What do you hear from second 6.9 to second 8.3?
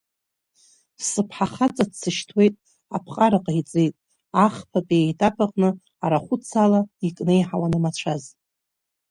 икнеиҳауан амацәаз.